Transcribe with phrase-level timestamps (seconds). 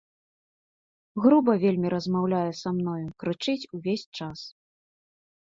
[1.25, 4.39] Груба вельмі размаўляе са мною, крычыць увесь час.